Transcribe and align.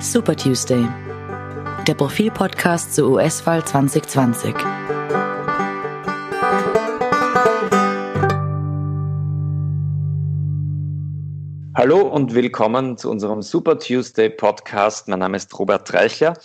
Super 0.00 0.34
Tuesday, 0.36 0.88
der 1.86 1.94
Profilpodcast 1.94 2.94
zur 2.94 3.10
US-Wahl 3.12 3.64
2020. 3.64 4.54
Hallo 11.76 12.00
und 12.00 12.34
willkommen 12.34 12.96
zu 12.96 13.08
unserem 13.08 13.40
Super 13.42 13.78
Tuesday 13.78 14.28
Podcast. 14.30 15.06
Mein 15.06 15.20
Name 15.20 15.36
ist 15.36 15.56
Robert 15.58 15.94
Reichler 15.94 16.36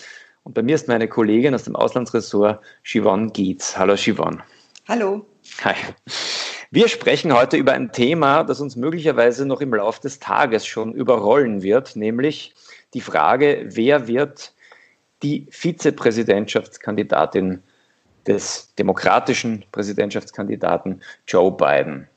und 0.43 0.53
bei 0.53 0.61
mir 0.61 0.75
ist 0.75 0.87
meine 0.87 1.07
Kollegin 1.07 1.55
aus 1.55 1.63
dem 1.63 1.75
Auslandsressort, 1.75 2.63
Siobhan 2.83 3.33
Gietz. 3.33 3.75
Hallo 3.77 3.95
Siobhan. 3.95 4.43
Hallo. 4.87 5.25
Hi. 5.63 5.73
Wir 6.75 6.87
sprechen 6.89 7.33
heute 7.33 7.55
über 7.55 7.71
ein 7.71 7.93
Thema, 7.93 8.43
das 8.43 8.59
uns 8.59 8.75
möglicherweise 8.75 9.45
noch 9.45 9.61
im 9.61 9.73
Laufe 9.73 10.01
des 10.01 10.19
Tages 10.19 10.67
schon 10.67 10.93
überrollen 10.93 11.63
wird, 11.63 11.95
nämlich 11.95 12.53
die 12.93 12.99
Frage, 12.99 13.67
wer 13.69 14.09
wird 14.09 14.51
die 15.23 15.47
Vizepräsidentschaftskandidatin 15.51 17.63
des 18.27 18.75
demokratischen 18.75 19.63
Präsidentschaftskandidaten 19.71 21.01
Joe 21.25 21.49
Biden. 21.49 22.09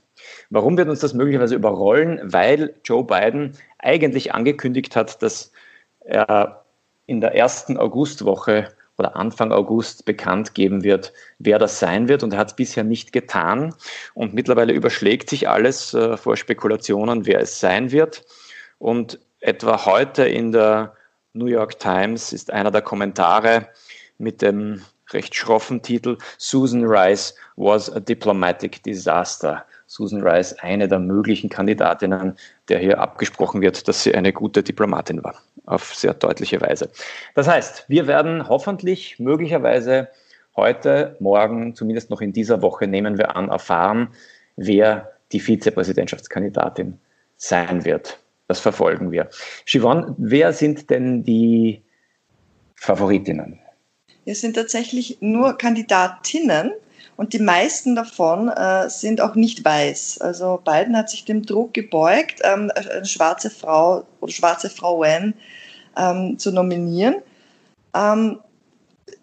Warum 0.51 0.77
wird 0.77 0.89
uns 0.89 0.99
das 0.99 1.15
möglicherweise 1.15 1.55
überrollen? 1.55 2.19
Weil 2.25 2.75
Joe 2.83 3.05
Biden 3.05 3.53
eigentlich 3.79 4.35
angekündigt 4.35 4.97
hat, 4.97 5.23
dass 5.23 5.53
er 6.01 6.65
in 7.07 7.21
der 7.21 7.37
ersten 7.37 7.77
Augustwoche 7.77 8.67
oder 8.99 9.17
Anfang 9.17 9.53
August 9.53 10.05
bekannt 10.05 10.55
geben 10.55 10.83
wird, 10.83 11.13
wer 11.39 11.59
das 11.59 11.79
sein 11.79 12.09
wird. 12.09 12.23
Und 12.23 12.33
er 12.33 12.41
hat 12.41 12.49
es 12.49 12.57
bisher 12.57 12.85
nicht 12.85 13.13
getan. 13.13 13.75
Und 14.15 14.35
mittlerweile 14.35 14.73
überschlägt 14.73 15.31
sich 15.31 15.49
alles 15.49 15.95
äh, 15.95 16.17
vor 16.17 16.37
Spekulationen, 16.37 17.25
wer 17.25 17.41
es 17.41 17.61
sein 17.61 17.93
wird. 17.93 18.25
Und 18.79 19.21
etwa 19.41 19.87
heute 19.87 20.25
in 20.25 20.51
der 20.53 20.95
New 21.33 21.47
York 21.47 21.79
Times 21.79 22.33
ist 22.33 22.53
einer 22.53 22.73
der 22.73 22.83
Kommentare 22.83 23.69
mit 24.19 24.43
dem 24.43 24.83
recht 25.13 25.35
schroffen 25.35 25.81
Titel 25.81 26.19
Susan 26.37 26.85
Rice 26.85 27.35
was 27.57 27.91
a 27.91 28.01
diplomatic 28.01 28.83
disaster. 28.83 29.65
Susan 29.89 30.23
Rice, 30.23 30.53
eine 30.61 30.87
der 30.87 30.99
möglichen 30.99 31.49
Kandidatinnen, 31.49 32.37
der 32.69 32.79
hier 32.79 33.01
abgesprochen 33.01 33.63
wird, 33.63 33.89
dass 33.89 34.03
sie 34.03 34.15
eine 34.15 34.35
gute 34.35 34.63
Diplomatin 34.63 35.25
war, 35.25 35.35
auf 35.65 35.95
sehr 35.95 36.13
deutliche 36.15 36.61
Weise. 36.61 36.91
Das 37.35 37.49
heißt, 37.49 37.87
wir 37.89 38.07
werden 38.07 38.49
hoffentlich, 38.49 39.19
möglicherweise 39.19 40.09
heute, 40.55 41.17
morgen, 41.21 41.75
zumindest 41.75 42.11
noch 42.11 42.21
in 42.21 42.35
dieser 42.35 42.61
Woche, 42.61 42.87
nehmen 42.87 43.17
wir 43.17 43.35
an, 43.35 43.49
erfahren, 43.49 44.09
wer 44.57 45.11
die 45.33 45.41
Vizepräsidentschaftskandidatin 45.41 46.99
sein 47.39 47.85
wird. 47.87 48.19
Das 48.47 48.61
verfolgen 48.61 49.11
wir. 49.11 49.31
Siobhan, 49.67 50.15
wer 50.19 50.53
sind 50.53 50.91
denn 50.91 51.23
die 51.23 51.83
Favoritinnen? 52.75 53.59
Es 54.27 54.43
sind 54.43 54.55
tatsächlich 54.55 55.17
nur 55.21 55.57
Kandidatinnen 55.57 56.73
und 57.19 57.33
die 57.33 57.41
meisten 57.41 57.97
davon 57.97 58.49
äh, 58.49 58.89
sind 58.89 59.21
auch 59.21 59.35
nicht 59.35 59.65
weiß. 59.65 60.21
Also 60.21 60.63
Biden 60.65 60.97
hat 60.97 61.11
sich 61.11 61.25
dem 61.25 61.45
Druck 61.45 61.75
gebeugt, 61.75 62.41
ähm, 62.45 62.71
eine 62.77 63.05
schwarze 63.05 63.51
Frau 63.51 64.05
oder 64.21 64.31
schwarze 64.31 64.71
Frauen 64.71 65.35
ähm, 65.97 66.39
zu 66.39 66.53
nominieren. 66.53 67.17
Ähm, 67.93 68.39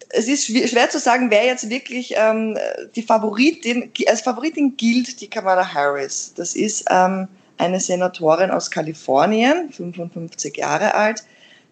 es 0.10 0.28
ist 0.28 0.46
schwer 0.46 0.90
zu 0.90 1.00
sagen, 1.00 1.32
wer 1.32 1.46
jetzt 1.46 1.70
wirklich 1.70 2.14
ähm, 2.18 2.58
die 2.98 3.02
Favoritin, 3.02 3.90
als 4.08 4.22
Favoritin 4.22 4.76
gilt, 4.76 5.22
die 5.22 5.30
Kamala 5.30 5.66
Harris. 5.66 6.34
Das 6.36 6.54
ist 6.54 6.84
ähm, 6.90 7.30
eine 7.58 7.80
Senatorin 7.80 8.52
aus 8.52 8.70
Kalifornien, 8.70 9.72
55 9.72 10.58
Jahre 10.58 10.96
alt. 10.96 11.24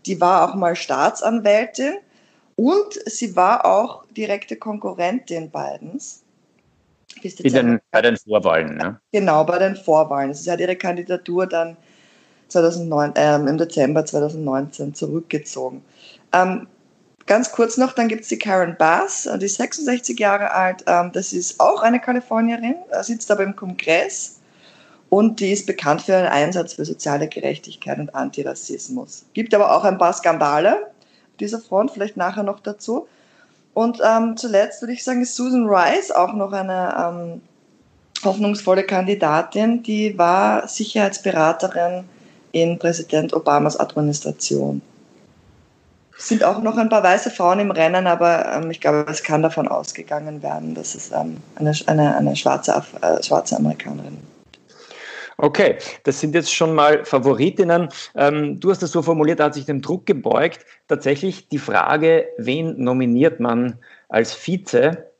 Die 0.05 0.21
war 0.21 0.49
auch 0.49 0.55
mal 0.55 0.77
Staatsanwältin 0.77 1.95
und 2.55 2.99
sie 3.05 3.35
war 3.35 3.65
auch 3.65 4.05
direkte 4.11 4.55
Konkurrentin 4.55 5.49
Bidens. 5.49 6.23
Den, 7.23 7.79
bei 7.91 8.01
den 8.01 8.17
Vorwahlen, 8.17 8.75
ne? 8.75 8.99
Genau, 9.11 9.43
bei 9.43 9.59
den 9.59 9.75
Vorwahlen. 9.75 10.33
Sie 10.33 10.49
hat 10.49 10.59
ihre 10.59 10.75
Kandidatur 10.75 11.45
dann 11.45 11.77
2009, 12.49 13.15
äh, 13.15 13.35
im 13.35 13.57
Dezember 13.57 14.05
2019 14.05 14.93
zurückgezogen. 14.93 15.83
Ähm, 16.33 16.67
ganz 17.25 17.51
kurz 17.51 17.77
noch, 17.77 17.93
dann 17.93 18.07
gibt 18.07 18.23
es 18.23 18.29
die 18.29 18.39
Karen 18.39 18.75
Bass, 18.77 19.29
die 19.39 19.45
ist 19.45 19.55
66 19.55 20.19
Jahre 20.19 20.51
alt. 20.51 20.83
Ähm, 20.87 21.11
das 21.13 21.33
ist 21.33 21.59
auch 21.59 21.81
eine 21.81 21.99
Kalifornierin, 21.99 22.75
sitzt 23.01 23.31
aber 23.31 23.43
im 23.43 23.55
Kongress 23.55 24.39
und 25.09 25.39
die 25.39 25.51
ist 25.51 25.67
bekannt 25.67 26.01
für 26.01 26.13
ihren 26.13 26.25
Einsatz 26.25 26.73
für 26.73 26.85
soziale 26.85 27.27
Gerechtigkeit 27.27 27.99
und 27.99 28.13
Antirassismus. 28.15 29.25
Gibt 29.33 29.53
aber 29.53 29.75
auch 29.75 29.83
ein 29.83 29.97
paar 29.97 30.13
Skandale 30.13 30.87
dieser 31.39 31.59
Front, 31.59 31.91
vielleicht 31.91 32.17
nachher 32.17 32.43
noch 32.43 32.59
dazu. 32.59 33.07
Und 33.73 33.99
ähm, 34.05 34.37
zuletzt 34.37 34.81
würde 34.81 34.93
ich 34.93 35.03
sagen, 35.03 35.21
ist 35.21 35.35
Susan 35.35 35.67
Rice 35.67 36.11
auch 36.11 36.33
noch 36.33 36.51
eine 36.51 36.95
ähm, 36.97 37.41
hoffnungsvolle 38.23 38.83
Kandidatin. 38.83 39.83
Die 39.83 40.17
war 40.17 40.67
Sicherheitsberaterin 40.67 42.03
in 42.51 42.77
Präsident 42.77 43.33
Obamas 43.33 43.79
Administration. 43.79 44.81
Es 46.15 46.27
sind 46.27 46.43
auch 46.43 46.61
noch 46.61 46.77
ein 46.77 46.89
paar 46.89 47.03
weiße 47.03 47.31
Frauen 47.31 47.59
im 47.59 47.71
Rennen, 47.71 48.05
aber 48.05 48.45
ähm, 48.53 48.69
ich 48.69 48.79
glaube, 48.79 49.05
es 49.09 49.23
kann 49.23 49.41
davon 49.41 49.67
ausgegangen 49.67 50.43
werden, 50.43 50.75
dass 50.75 50.93
es 50.93 51.11
ähm, 51.11 51.37
eine, 51.55 51.73
eine, 51.87 52.15
eine 52.15 52.35
schwarze, 52.35 52.83
äh, 53.01 53.23
schwarze 53.23 53.57
Amerikanerin 53.57 54.19
Okay, 55.43 55.77
das 56.05 56.21
sind 56.21 56.35
jetzt 56.35 56.53
schon 56.53 56.73
mal 56.73 57.03
Favoritinnen. 57.03 57.89
Ähm, 58.15 58.61
du 58.61 58.71
hast 58.71 58.81
das 58.81 58.93
so 58.93 59.01
formuliert, 59.01 59.41
da 59.41 59.45
hat 59.45 59.55
sich 59.55 59.65
dem 59.65 59.81
Druck 59.81 60.05
gebeugt. 60.05 60.65
Tatsächlich 60.87 61.49
die 61.49 61.57
Frage, 61.57 62.29
wen 62.37 62.81
nominiert 62.81 63.41
man 63.41 63.77
als 64.07 64.33
Vize, 64.33 65.11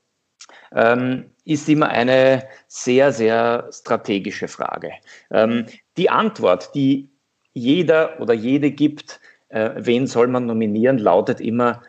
ähm, 0.73 1.29
ist 1.43 1.67
immer 1.67 1.89
eine 1.89 2.47
sehr, 2.69 3.11
sehr 3.11 3.67
strategische 3.73 4.47
Frage. 4.47 4.93
Ähm, 5.29 5.65
die 5.97 6.09
Antwort, 6.09 6.73
die 6.73 7.09
jeder 7.51 8.21
oder 8.21 8.33
jede 8.33 8.71
gibt, 8.71 9.19
äh, 9.49 9.71
wen 9.75 10.07
soll 10.07 10.29
man 10.29 10.45
nominieren, 10.45 10.99
lautet 10.99 11.41
immer 11.41 11.81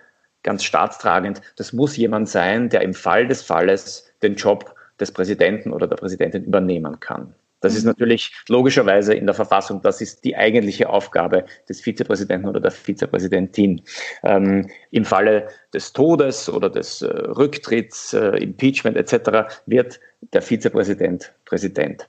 ganz 0.42 0.64
staatstragend, 0.64 1.40
das 1.54 1.72
muss 1.72 1.96
jemand 1.96 2.28
sein, 2.28 2.68
der 2.68 2.80
im 2.80 2.94
Fall 2.94 3.28
des 3.28 3.42
Falles 3.44 4.12
den 4.24 4.34
Job 4.34 4.74
des 4.98 5.12
Präsidenten 5.12 5.72
oder 5.72 5.86
der 5.86 5.96
Präsidentin 5.96 6.42
übernehmen 6.42 6.98
kann. 6.98 7.32
Das 7.64 7.74
ist 7.74 7.84
natürlich 7.84 8.32
logischerweise 8.48 9.14
in 9.14 9.26
der 9.26 9.34
Verfassung, 9.34 9.80
das 9.82 10.00
ist 10.00 10.24
die 10.24 10.36
eigentliche 10.36 10.90
Aufgabe 10.90 11.44
des 11.68 11.80
Vizepräsidenten 11.80 12.48
oder 12.48 12.60
der 12.60 12.70
Vizepräsidentin. 12.70 13.82
Ähm, 14.22 14.68
Im 14.90 15.04
Falle 15.04 15.48
des 15.72 15.92
Todes 15.92 16.48
oder 16.48 16.68
des 16.68 17.02
äh, 17.02 17.06
Rücktritts, 17.06 18.12
äh, 18.12 18.36
Impeachment 18.36 18.96
etc. 18.96 19.54
wird 19.66 19.98
der 20.32 20.42
Vizepräsident 20.42 21.32
Präsident. 21.46 22.08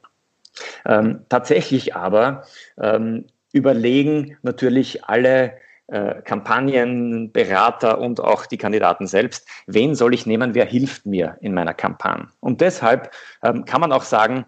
Ähm, 0.86 1.22
tatsächlich 1.30 1.96
aber 1.96 2.44
ähm, 2.78 3.26
überlegen 3.54 4.38
natürlich 4.42 5.06
alle 5.06 5.54
äh, 5.88 6.22
Kampagnen, 6.24 7.32
Berater 7.32 8.00
und 8.00 8.20
auch 8.20 8.46
die 8.46 8.58
Kandidaten 8.58 9.08
selbst, 9.08 9.48
wen 9.68 9.94
soll 9.94 10.14
ich 10.14 10.26
nehmen, 10.26 10.56
wer 10.56 10.66
hilft 10.66 11.06
mir 11.06 11.38
in 11.42 11.54
meiner 11.54 11.74
Kampagne. 11.74 12.28
Und 12.40 12.62
deshalb 12.62 13.12
ähm, 13.44 13.66
kann 13.66 13.82
man 13.82 13.92
auch 13.92 14.04
sagen, 14.04 14.46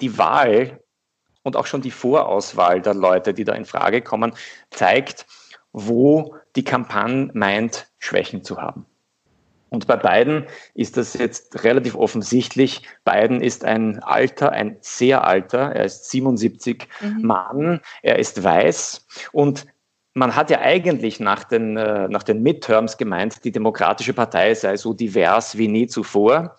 die 0.00 0.18
Wahl 0.18 0.80
und 1.42 1.56
auch 1.56 1.66
schon 1.66 1.82
die 1.82 1.90
Vorauswahl 1.90 2.80
der 2.80 2.94
Leute, 2.94 3.34
die 3.34 3.44
da 3.44 3.54
in 3.54 3.64
Frage 3.64 4.02
kommen, 4.02 4.32
zeigt, 4.70 5.26
wo 5.72 6.34
die 6.56 6.64
Kampagne 6.64 7.30
meint, 7.34 7.88
Schwächen 7.98 8.42
zu 8.42 8.60
haben. 8.60 8.86
Und 9.70 9.86
bei 9.86 9.96
Biden 9.96 10.46
ist 10.74 10.96
das 10.96 11.14
jetzt 11.14 11.62
relativ 11.62 11.94
offensichtlich. 11.94 12.82
Biden 13.04 13.42
ist 13.42 13.64
ein 13.64 14.02
alter, 14.02 14.52
ein 14.52 14.78
sehr 14.80 15.24
alter, 15.24 15.72
er 15.72 15.84
ist 15.84 16.10
77 16.10 16.88
mhm. 17.00 17.22
Mann, 17.22 17.80
er 18.02 18.18
ist 18.18 18.42
weiß 18.42 19.06
und 19.32 19.66
man 20.14 20.34
hat 20.34 20.50
ja 20.50 20.60
eigentlich 20.60 21.20
nach 21.20 21.44
den, 21.44 21.76
äh, 21.76 22.08
nach 22.08 22.22
den 22.22 22.42
Midterms 22.42 22.96
gemeint, 22.96 23.44
die 23.44 23.52
Demokratische 23.52 24.14
Partei 24.14 24.54
sei 24.54 24.76
so 24.76 24.92
divers 24.92 25.56
wie 25.56 25.68
nie 25.68 25.86
zuvor. 25.86 26.56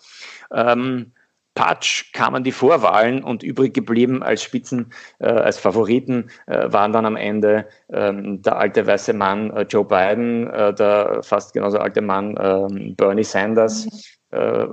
Ähm, 0.52 1.12
Patsch 1.54 2.12
kamen 2.12 2.44
die 2.44 2.52
Vorwahlen 2.52 3.24
und 3.24 3.42
übrig 3.42 3.74
geblieben 3.74 4.22
als 4.22 4.42
Spitzen, 4.42 4.92
äh, 5.18 5.26
als 5.26 5.58
Favoriten 5.58 6.30
äh, 6.46 6.72
waren 6.72 6.92
dann 6.92 7.06
am 7.06 7.16
Ende 7.16 7.66
ähm, 7.92 8.40
der 8.42 8.56
alte 8.56 8.86
weiße 8.86 9.12
Mann 9.12 9.50
äh, 9.50 9.62
Joe 9.62 9.84
Biden, 9.84 10.48
äh, 10.48 10.72
der 10.72 11.22
fast 11.22 11.52
genauso 11.52 11.78
alte 11.78 12.00
Mann 12.00 12.36
ähm, 12.40 12.94
Bernie 12.96 13.24
Sanders. 13.24 13.86
Mhm. 14.30 14.38
Äh, 14.38 14.66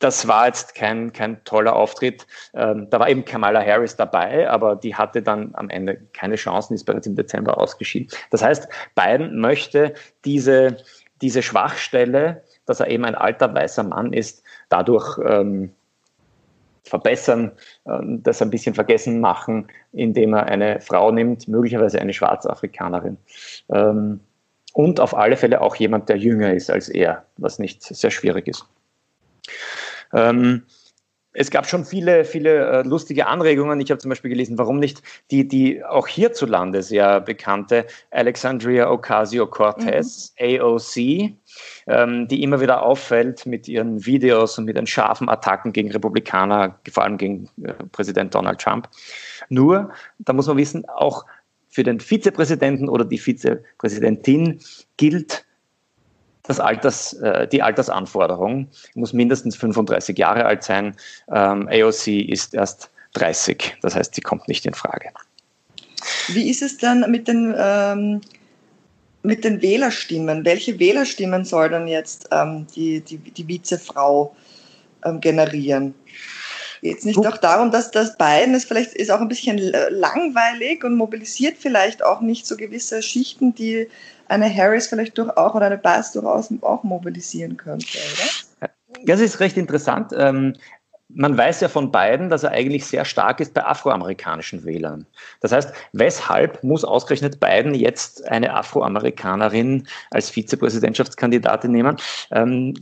das 0.00 0.26
war 0.26 0.46
jetzt 0.46 0.74
kein, 0.74 1.12
kein 1.12 1.44
toller 1.44 1.76
Auftritt. 1.76 2.26
Ähm, 2.54 2.88
da 2.90 2.98
war 2.98 3.08
eben 3.08 3.24
Kamala 3.24 3.64
Harris 3.64 3.96
dabei, 3.96 4.50
aber 4.50 4.74
die 4.74 4.94
hatte 4.94 5.22
dann 5.22 5.50
am 5.54 5.68
Ende 5.68 5.96
keine 6.14 6.36
Chancen, 6.36 6.74
ist 6.74 6.84
bereits 6.84 7.06
im 7.06 7.16
Dezember 7.16 7.58
ausgeschieden. 7.58 8.08
Das 8.30 8.42
heißt, 8.42 8.66
Biden 8.94 9.38
möchte 9.40 9.94
diese, 10.24 10.78
diese 11.20 11.42
Schwachstelle, 11.42 12.42
dass 12.64 12.80
er 12.80 12.88
eben 12.88 13.04
ein 13.04 13.14
alter 13.14 13.54
weißer 13.54 13.82
Mann 13.84 14.12
ist, 14.12 14.42
dadurch 14.70 15.18
ähm, 15.24 15.72
verbessern, 16.90 17.52
äh, 17.86 17.98
das 18.02 18.42
ein 18.42 18.50
bisschen 18.50 18.74
vergessen 18.74 19.20
machen, 19.20 19.68
indem 19.92 20.34
er 20.34 20.46
eine 20.46 20.80
Frau 20.80 21.10
nimmt, 21.10 21.48
möglicherweise 21.48 22.00
eine 22.00 22.12
Schwarzafrikanerin. 22.12 23.16
Ähm, 23.72 24.20
und 24.72 25.00
auf 25.00 25.16
alle 25.16 25.36
Fälle 25.36 25.60
auch 25.60 25.76
jemand, 25.76 26.08
der 26.08 26.16
jünger 26.16 26.52
ist 26.52 26.70
als 26.70 26.88
er, 26.88 27.24
was 27.38 27.58
nicht 27.58 27.82
sehr 27.82 28.10
schwierig 28.10 28.46
ist. 28.46 28.66
Ähm, 30.12 30.62
es 31.32 31.50
gab 31.50 31.66
schon 31.66 31.84
viele, 31.84 32.24
viele 32.24 32.80
äh, 32.80 32.82
lustige 32.82 33.26
Anregungen. 33.26 33.80
Ich 33.80 33.90
habe 33.90 33.98
zum 33.98 34.08
Beispiel 34.08 34.30
gelesen, 34.30 34.58
warum 34.58 34.78
nicht 34.78 35.02
die, 35.30 35.46
die 35.46 35.84
auch 35.84 36.08
hierzulande 36.08 36.82
sehr 36.82 37.20
bekannte 37.20 37.86
Alexandria 38.10 38.90
Ocasio-Cortez, 38.90 40.34
mhm. 40.38 40.60
AOC, 40.60 40.96
ähm, 41.86 42.28
die 42.28 42.42
immer 42.42 42.60
wieder 42.60 42.82
auffällt 42.82 43.46
mit 43.46 43.68
ihren 43.68 44.04
Videos 44.04 44.58
und 44.58 44.64
mit 44.64 44.76
den 44.76 44.86
scharfen 44.86 45.28
Attacken 45.28 45.72
gegen 45.72 45.92
Republikaner, 45.92 46.78
vor 46.90 47.04
allem 47.04 47.16
gegen 47.16 47.48
äh, 47.62 47.74
Präsident 47.92 48.34
Donald 48.34 48.60
Trump. 48.60 48.88
Nur, 49.48 49.92
da 50.18 50.32
muss 50.32 50.48
man 50.48 50.56
wissen, 50.56 50.88
auch 50.88 51.24
für 51.68 51.84
den 51.84 52.00
Vizepräsidenten 52.00 52.88
oder 52.88 53.04
die 53.04 53.18
Vizepräsidentin 53.18 54.60
gilt 54.96 55.44
das 56.50 56.60
Alters, 56.60 57.14
äh, 57.14 57.46
die 57.48 57.62
Altersanforderung 57.62 58.68
muss 58.94 59.12
mindestens 59.12 59.56
35 59.56 60.18
Jahre 60.18 60.44
alt 60.44 60.64
sein. 60.64 60.96
Ähm, 61.32 61.68
AOC 61.68 62.08
ist 62.08 62.54
erst 62.54 62.90
30, 63.14 63.76
das 63.82 63.94
heißt, 63.94 64.14
sie 64.14 64.20
kommt 64.20 64.48
nicht 64.48 64.66
in 64.66 64.74
Frage. 64.74 65.10
Wie 66.28 66.50
ist 66.50 66.62
es 66.62 66.76
dann 66.78 67.10
mit 67.10 67.28
den, 67.28 67.54
ähm, 67.56 68.20
mit 69.22 69.44
den 69.44 69.62
Wählerstimmen? 69.62 70.44
Welche 70.44 70.78
Wählerstimmen 70.78 71.44
soll 71.44 71.68
dann 71.68 71.86
jetzt 71.86 72.28
ähm, 72.32 72.66
die, 72.74 73.00
die, 73.00 73.18
die 73.18 73.46
Vizefrau 73.46 74.34
ähm, 75.04 75.20
generieren? 75.20 75.94
Geht 76.82 76.98
es 76.98 77.04
nicht 77.04 77.18
auch 77.18 77.36
darum, 77.36 77.70
dass 77.70 77.90
das 77.90 78.16
Biden 78.16 78.54
ist 78.54 78.64
vielleicht 78.64 78.94
ist 78.94 79.10
auch 79.10 79.20
ein 79.20 79.28
bisschen 79.28 79.58
langweilig 79.90 80.82
und 80.82 80.96
mobilisiert 80.96 81.56
vielleicht 81.58 82.02
auch 82.02 82.22
nicht 82.22 82.46
so 82.46 82.56
gewisse 82.56 83.02
Schichten, 83.02 83.54
die 83.54 83.86
eine 84.30 84.54
Harris 84.54 84.86
vielleicht 84.86 85.18
durch 85.18 85.36
auch 85.36 85.54
oder 85.54 85.66
eine 85.66 85.78
Bass 85.78 86.12
durchaus 86.12 86.52
auch 86.62 86.82
mobilisieren 86.84 87.56
könnte, 87.56 87.86
oder? 87.86 88.70
Das 89.04 89.20
ist 89.20 89.40
recht 89.40 89.56
interessant. 89.56 90.12
Ähm, 90.16 90.54
man 91.14 91.36
weiß 91.36 91.60
ja 91.60 91.68
von 91.68 91.90
Biden, 91.90 92.28
dass 92.28 92.44
er 92.44 92.52
eigentlich 92.52 92.86
sehr 92.86 93.04
stark 93.04 93.40
ist 93.40 93.54
bei 93.54 93.64
afroamerikanischen 93.64 94.64
Wählern. 94.64 95.06
Das 95.40 95.50
heißt, 95.50 95.72
weshalb 95.92 96.62
muss 96.62 96.84
ausgerechnet 96.84 97.40
Biden 97.40 97.74
jetzt 97.74 98.26
eine 98.28 98.54
Afroamerikanerin 98.54 99.88
als 100.10 100.30
Vizepräsidentschaftskandidatin 100.30 101.72
nehmen? 101.72 101.96
Ähm, 102.30 102.74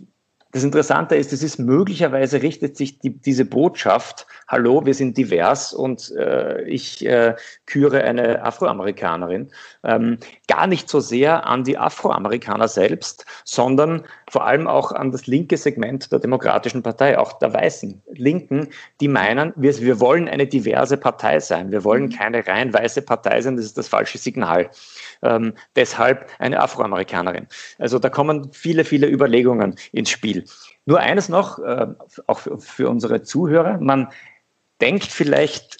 das 0.52 0.64
Interessante 0.64 1.14
ist, 1.14 1.32
es 1.34 1.42
ist 1.42 1.58
möglicherweise 1.58 2.40
richtet 2.40 2.76
sich 2.76 2.98
die, 2.98 3.10
diese 3.10 3.44
Botschaft, 3.44 4.26
hallo, 4.48 4.86
wir 4.86 4.94
sind 4.94 5.18
divers 5.18 5.74
und 5.74 6.10
äh, 6.16 6.62
ich 6.62 7.04
äh, 7.04 7.36
küre 7.66 8.02
eine 8.02 8.42
Afroamerikanerin, 8.42 9.50
ähm, 9.84 10.16
gar 10.46 10.66
nicht 10.66 10.88
so 10.88 11.00
sehr 11.00 11.46
an 11.46 11.64
die 11.64 11.76
Afroamerikaner 11.76 12.66
selbst, 12.66 13.26
sondern 13.44 14.06
vor 14.30 14.46
allem 14.46 14.66
auch 14.66 14.92
an 14.92 15.12
das 15.12 15.26
linke 15.26 15.58
Segment 15.58 16.10
der 16.12 16.18
Demokratischen 16.18 16.82
Partei, 16.82 17.18
auch 17.18 17.38
der 17.40 17.52
weißen 17.52 18.00
Linken, 18.12 18.68
die 19.02 19.08
meinen, 19.08 19.52
wir, 19.56 19.78
wir 19.80 20.00
wollen 20.00 20.28
eine 20.28 20.46
diverse 20.46 20.96
Partei 20.96 21.40
sein, 21.40 21.70
wir 21.70 21.84
wollen 21.84 22.04
mhm. 22.04 22.12
keine 22.12 22.46
rein 22.46 22.72
weiße 22.72 23.02
Partei 23.02 23.42
sein, 23.42 23.56
das 23.56 23.66
ist 23.66 23.76
das 23.76 23.88
falsche 23.88 24.16
Signal. 24.16 24.70
Ähm, 25.22 25.52
deshalb 25.76 26.26
eine 26.38 26.60
Afroamerikanerin. 26.60 27.48
Also 27.78 27.98
da 27.98 28.08
kommen 28.08 28.50
viele, 28.52 28.84
viele 28.84 29.08
Überlegungen 29.08 29.74
ins 29.92 30.10
Spiel. 30.10 30.37
Nur 30.86 31.00
eines 31.00 31.28
noch, 31.28 31.58
äh, 31.58 31.86
auch 32.26 32.38
für, 32.40 32.58
für 32.58 32.88
unsere 32.88 33.22
Zuhörer, 33.22 33.78
man 33.78 34.08
denkt 34.80 35.06
vielleicht, 35.06 35.76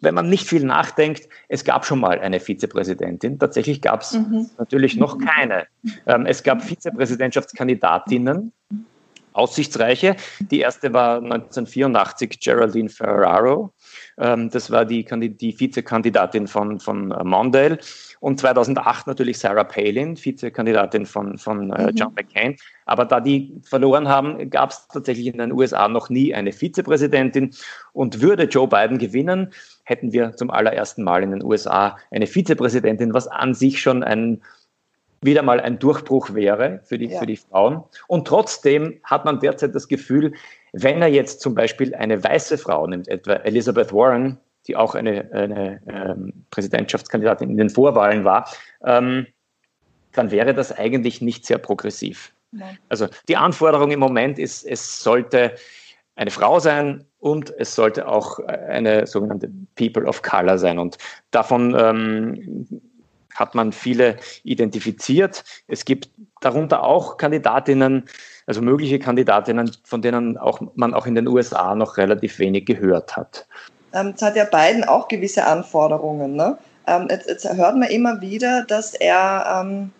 wenn 0.00 0.14
man 0.14 0.28
nicht 0.28 0.46
viel 0.46 0.64
nachdenkt, 0.64 1.28
es 1.48 1.64
gab 1.64 1.86
schon 1.86 2.00
mal 2.00 2.18
eine 2.18 2.40
Vizepräsidentin. 2.40 3.38
Tatsächlich 3.38 3.80
gab 3.80 4.02
es 4.02 4.12
mhm. 4.12 4.50
natürlich 4.58 4.96
noch 4.96 5.18
keine. 5.18 5.66
Ähm, 6.06 6.26
es 6.26 6.42
gab 6.42 6.62
Vizepräsidentschaftskandidatinnen, 6.62 8.52
aussichtsreiche. 9.32 10.16
Die 10.40 10.60
erste 10.60 10.92
war 10.92 11.16
1984 11.16 12.40
Geraldine 12.40 12.88
Ferraro. 12.88 13.72
Ähm, 14.18 14.50
das 14.50 14.70
war 14.70 14.84
die, 14.84 15.04
die 15.04 15.58
Vizekandidatin 15.58 16.46
von, 16.46 16.80
von 16.80 17.10
äh, 17.10 17.24
Mondale. 17.24 17.78
Und 18.20 18.40
2008 18.40 19.06
natürlich 19.06 19.38
Sarah 19.38 19.64
Palin, 19.64 20.16
Vizekandidatin 20.16 21.06
von, 21.06 21.36
von 21.38 21.70
äh, 21.70 21.90
mhm. 21.90 21.96
John 21.96 22.14
McCain. 22.14 22.56
Aber 22.86 23.04
da 23.04 23.20
die 23.20 23.60
verloren 23.62 24.08
haben, 24.08 24.48
gab 24.50 24.70
es 24.70 24.88
tatsächlich 24.88 25.26
in 25.26 25.38
den 25.38 25.52
USA 25.52 25.88
noch 25.88 26.08
nie 26.08 26.34
eine 26.34 26.52
Vizepräsidentin. 26.52 27.50
Und 27.92 28.22
würde 28.22 28.44
Joe 28.44 28.68
Biden 28.68 28.98
gewinnen, 28.98 29.52
hätten 29.84 30.12
wir 30.12 30.32
zum 30.32 30.50
allerersten 30.50 31.02
Mal 31.02 31.22
in 31.22 31.30
den 31.32 31.44
USA 31.44 31.98
eine 32.10 32.26
Vizepräsidentin, 32.26 33.12
was 33.12 33.28
an 33.28 33.54
sich 33.54 33.80
schon 33.80 34.02
ein 34.02 34.42
wieder 35.22 35.42
mal 35.42 35.60
ein 35.60 35.78
Durchbruch 35.78 36.34
wäre 36.34 36.80
für 36.84 36.98
die, 36.98 37.06
ja. 37.06 37.18
für 37.18 37.26
die 37.26 37.36
Frauen. 37.36 37.82
Und 38.06 38.26
trotzdem 38.26 39.00
hat 39.02 39.24
man 39.24 39.40
derzeit 39.40 39.74
das 39.74 39.88
Gefühl, 39.88 40.34
wenn 40.78 41.00
er 41.00 41.08
jetzt 41.08 41.40
zum 41.40 41.54
Beispiel 41.54 41.94
eine 41.94 42.22
weiße 42.22 42.58
Frau 42.58 42.86
nimmt, 42.86 43.08
etwa 43.08 43.34
Elizabeth 43.34 43.92
Warren, 43.92 44.38
die 44.66 44.76
auch 44.76 44.94
eine, 44.94 45.30
eine 45.32 45.80
ähm, 45.88 46.32
Präsidentschaftskandidatin 46.50 47.50
in 47.50 47.56
den 47.56 47.70
Vorwahlen 47.70 48.24
war, 48.24 48.48
ähm, 48.84 49.26
dann 50.12 50.30
wäre 50.30 50.52
das 50.52 50.72
eigentlich 50.72 51.22
nicht 51.22 51.46
sehr 51.46 51.58
progressiv. 51.58 52.32
Nein. 52.52 52.78
Also 52.88 53.08
die 53.28 53.36
Anforderung 53.36 53.90
im 53.90 54.00
Moment 54.00 54.38
ist, 54.38 54.64
es 54.64 55.02
sollte 55.02 55.54
eine 56.14 56.30
Frau 56.30 56.58
sein 56.58 57.04
und 57.20 57.52
es 57.58 57.74
sollte 57.74 58.06
auch 58.08 58.38
eine 58.40 59.06
sogenannte 59.06 59.50
People 59.76 60.04
of 60.04 60.22
Color 60.22 60.58
sein. 60.58 60.78
Und 60.78 60.98
davon 61.30 61.74
ähm, 61.78 62.68
hat 63.36 63.54
man 63.54 63.72
viele 63.72 64.16
identifiziert. 64.42 65.44
Es 65.68 65.84
gibt 65.84 66.10
darunter 66.40 66.82
auch 66.82 67.16
Kandidatinnen, 67.16 68.04
also 68.46 68.62
mögliche 68.62 68.98
Kandidatinnen, 68.98 69.70
von 69.84 70.02
denen 70.02 70.36
auch, 70.38 70.60
man 70.74 70.94
auch 70.94 71.06
in 71.06 71.14
den 71.14 71.28
USA 71.28 71.74
noch 71.74 71.96
relativ 71.96 72.38
wenig 72.38 72.66
gehört 72.66 73.16
hat. 73.16 73.46
Ähm, 73.92 74.08
jetzt 74.08 74.22
hat 74.22 74.36
ja 74.36 74.44
Biden 74.44 74.84
auch 74.84 75.08
gewisse 75.08 75.44
Anforderungen. 75.44 76.34
Ne? 76.34 76.58
Ähm, 76.86 77.08
jetzt, 77.10 77.28
jetzt, 77.28 77.52
hört 77.52 77.76
man 77.76 77.88
immer 77.88 78.20
wieder, 78.20 78.64
dass 78.64 78.94
er, 78.94 79.62
ähm, 79.62 79.90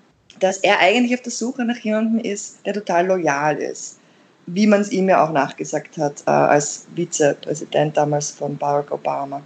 dass 0.40 0.58
er 0.58 0.78
eigentlich 0.80 1.14
auf 1.14 1.22
der 1.22 1.32
Suche 1.32 1.64
nach 1.64 1.78
jemandem 1.78 2.20
ist, 2.20 2.64
der 2.66 2.74
total 2.74 3.06
loyal 3.06 3.56
ist. 3.56 3.98
Wie 4.46 4.66
man 4.66 4.80
es 4.80 4.92
ihm 4.92 5.08
ja 5.08 5.24
auch 5.24 5.32
nachgesagt 5.32 5.98
hat, 5.98 6.22
äh, 6.26 6.30
als 6.30 6.86
Vizepräsident 6.94 7.96
damals 7.96 8.30
von 8.30 8.56
Barack 8.56 8.92
Obama. 8.92 9.42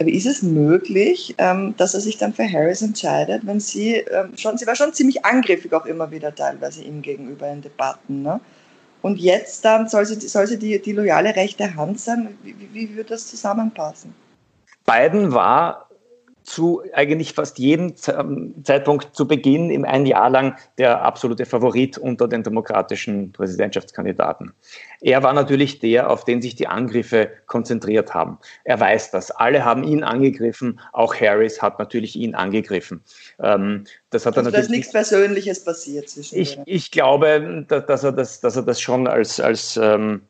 Aber 0.00 0.08
ist 0.08 0.24
es 0.24 0.40
möglich, 0.42 1.34
ähm, 1.36 1.74
dass 1.76 1.92
er 1.92 2.00
sich 2.00 2.16
dann 2.16 2.32
für 2.32 2.50
Harris 2.50 2.80
entscheidet, 2.80 3.42
wenn 3.44 3.60
sie 3.60 3.96
ähm, 3.96 4.34
schon, 4.34 4.56
sie 4.56 4.66
war 4.66 4.74
schon 4.74 4.94
ziemlich 4.94 5.26
angriffig 5.26 5.74
auch 5.74 5.84
immer 5.84 6.10
wieder 6.10 6.34
teilweise 6.34 6.82
ihm 6.82 7.02
gegenüber 7.02 7.46
in 7.50 7.60
Debatten, 7.60 8.22
ne? 8.22 8.40
Und 9.02 9.18
jetzt 9.18 9.62
dann 9.64 9.88
soll 9.88 10.06
sie, 10.06 10.26
soll 10.26 10.46
sie 10.46 10.58
die, 10.58 10.80
die 10.80 10.92
loyale 10.92 11.36
rechte 11.36 11.74
Hand 11.74 12.00
sein. 12.00 12.38
Wie, 12.42 12.54
wie, 12.58 12.72
wie 12.72 12.96
wird 12.96 13.10
das 13.10 13.26
zusammenpassen? 13.26 14.14
Biden 14.86 15.32
war 15.32 15.89
zu 16.42 16.82
eigentlich 16.92 17.34
fast 17.34 17.58
jedem 17.58 17.94
ähm, 18.08 18.54
Zeitpunkt 18.64 19.14
zu 19.14 19.26
Beginn 19.26 19.70
im 19.70 19.84
ein 19.84 20.06
Jahr 20.06 20.30
lang 20.30 20.56
der 20.78 21.02
absolute 21.02 21.46
Favorit 21.46 21.98
unter 21.98 22.28
den 22.28 22.42
demokratischen 22.42 23.32
Präsidentschaftskandidaten. 23.32 24.52
Er 25.00 25.22
war 25.22 25.32
natürlich 25.32 25.78
der, 25.78 26.10
auf 26.10 26.24
den 26.24 26.42
sich 26.42 26.56
die 26.56 26.66
Angriffe 26.66 27.30
konzentriert 27.46 28.14
haben. 28.14 28.38
Er 28.64 28.78
weiß 28.80 29.10
das. 29.10 29.30
Alle 29.30 29.64
haben 29.64 29.84
ihn 29.84 30.02
angegriffen. 30.02 30.80
Auch 30.92 31.14
Harris 31.14 31.62
hat 31.62 31.78
natürlich 31.78 32.16
ihn 32.16 32.34
angegriffen. 32.34 33.02
Ähm, 33.40 33.84
das 34.10 34.26
hat 34.26 34.36
also, 34.36 34.50
da 34.50 34.58
ist 34.58 34.70
nichts 34.70 34.92
Persönliches 34.92 35.64
passiert 35.64 36.08
zwischen 36.08 36.38
ich, 36.38 36.58
ich 36.66 36.90
glaube, 36.90 37.64
dass 37.68 38.04
er 38.04 38.12
das, 38.12 38.40
dass 38.40 38.56
er 38.56 38.62
das 38.62 38.80
schon 38.80 39.06
als, 39.06 39.40
als 39.40 39.76
ähm, 39.76 40.22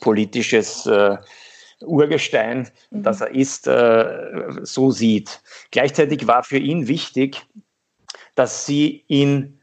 politisches 0.00 0.86
äh, 0.86 1.16
Urgestein, 1.84 2.68
mhm. 2.90 3.02
das 3.02 3.20
er 3.20 3.34
ist, 3.34 3.66
äh, 3.66 4.52
so 4.62 4.90
sieht. 4.90 5.42
Gleichzeitig 5.70 6.26
war 6.26 6.44
für 6.44 6.58
ihn 6.58 6.88
wichtig, 6.88 7.42
dass 8.34 8.66
sie 8.66 9.04
ihn 9.08 9.58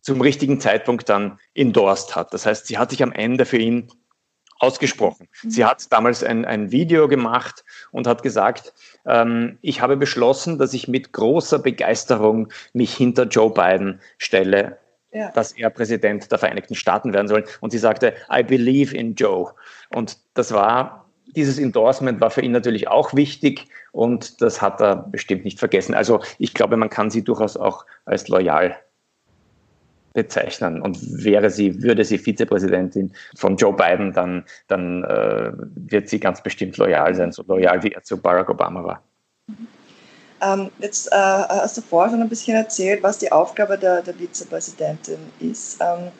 zum 0.00 0.20
richtigen 0.20 0.60
Zeitpunkt 0.60 1.08
dann 1.08 1.38
endorsed 1.54 2.16
hat. 2.16 2.34
Das 2.34 2.44
heißt, 2.44 2.66
sie 2.66 2.78
hat 2.78 2.90
sich 2.90 3.02
am 3.02 3.12
Ende 3.12 3.44
für 3.44 3.58
ihn 3.58 3.88
ausgesprochen. 4.62 5.28
Mhm. 5.42 5.50
Sie 5.50 5.64
hat 5.64 5.92
damals 5.92 6.22
ein, 6.22 6.44
ein 6.44 6.70
Video 6.70 7.08
gemacht 7.08 7.64
und 7.90 8.06
hat 8.06 8.22
gesagt, 8.22 8.72
ähm, 9.06 9.58
ich 9.60 9.80
habe 9.80 9.96
beschlossen, 9.96 10.58
dass 10.58 10.72
ich 10.72 10.86
mit 10.86 11.12
großer 11.12 11.58
Begeisterung 11.58 12.48
mich 12.72 12.94
hinter 12.94 13.24
Joe 13.24 13.50
Biden 13.50 14.00
stelle, 14.18 14.78
ja. 15.12 15.30
dass 15.32 15.52
er 15.52 15.68
Präsident 15.70 16.30
der 16.30 16.38
Vereinigten 16.38 16.76
Staaten 16.76 17.12
werden 17.12 17.28
soll. 17.28 17.44
Und 17.60 17.70
sie 17.70 17.78
sagte, 17.78 18.14
I 18.32 18.44
believe 18.44 18.96
in 18.96 19.14
Joe. 19.16 19.52
Und 19.90 20.18
das 20.34 20.52
war 20.52 21.01
dieses 21.26 21.58
Endorsement 21.58 22.20
war 22.20 22.30
für 22.30 22.42
ihn 22.42 22.52
natürlich 22.52 22.88
auch 22.88 23.14
wichtig 23.14 23.66
und 23.92 24.40
das 24.42 24.60
hat 24.60 24.80
er 24.80 24.96
bestimmt 24.96 25.44
nicht 25.44 25.58
vergessen. 25.58 25.94
Also 25.94 26.20
ich 26.38 26.54
glaube, 26.54 26.76
man 26.76 26.90
kann 26.90 27.10
sie 27.10 27.22
durchaus 27.22 27.56
auch 27.56 27.86
als 28.04 28.28
loyal 28.28 28.76
bezeichnen. 30.12 30.80
Und 30.80 30.98
wäre 31.24 31.50
sie, 31.50 31.82
würde 31.82 32.04
sie 32.04 32.18
Vizepräsidentin 32.18 33.12
von 33.36 33.56
Joe 33.56 33.72
Biden, 33.72 34.12
dann, 34.12 34.44
dann 34.68 35.04
äh, 35.04 35.52
wird 35.74 36.08
sie 36.08 36.20
ganz 36.20 36.42
bestimmt 36.42 36.76
loyal 36.76 37.14
sein, 37.14 37.32
so 37.32 37.42
loyal 37.46 37.82
wie 37.82 37.92
er 37.92 38.02
zu 38.02 38.16
Barack 38.16 38.50
Obama 38.50 38.84
war. 38.84 39.02
Ähm, 40.42 40.70
jetzt 40.80 41.10
äh, 41.12 41.16
hast 41.16 41.76
du 41.76 41.80
vorher 41.80 42.10
schon 42.10 42.20
ein 42.20 42.28
bisschen 42.28 42.56
erzählt, 42.56 43.02
was 43.02 43.18
die 43.18 43.30
Aufgabe 43.30 43.78
der, 43.78 44.02
der 44.02 44.14
Vizepräsidentin 44.14 45.18
ist. 45.40 45.80
Ähm, 45.80 46.10